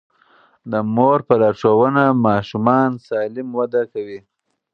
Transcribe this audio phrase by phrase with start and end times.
[0.71, 4.19] د مور په لارښوونه ماشومان سالم وده کوي.